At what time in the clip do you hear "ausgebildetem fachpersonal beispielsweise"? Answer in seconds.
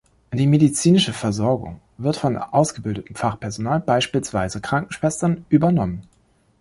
2.35-4.59